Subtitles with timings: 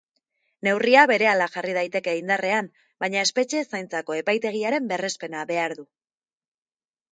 [0.67, 2.71] Neurria berehala jarri daiteke indarrean,
[3.05, 5.89] baina espetxe zaintzako epaitegiaren berrespena behar du.